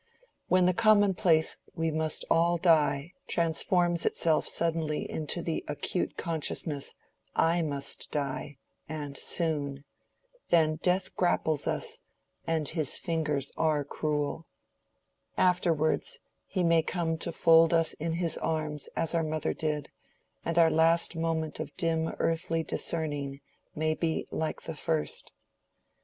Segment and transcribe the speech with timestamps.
[0.47, 6.95] When the commonplace "We must all die" transforms itself suddenly into the acute consciousness
[7.35, 9.83] "I must die—and soon,"
[10.49, 11.99] then death grapples us,
[12.47, 14.47] and his fingers are cruel;
[15.37, 19.91] afterwards, he may come to fold us in his arms as our mother did,
[20.43, 23.39] and our last moment of dim earthly discerning
[23.75, 25.31] may be like the first.